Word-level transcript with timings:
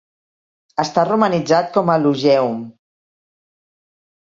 Està 0.83 1.03
romanitzat 1.09 1.69
com 1.77 1.93
a 1.93 1.99
"Lugeum". 2.05 2.59